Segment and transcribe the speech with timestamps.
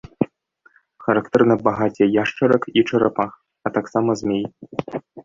[1.07, 3.31] Характэрна багацце яшчарак і чарапах,
[3.65, 4.43] а таксама змей.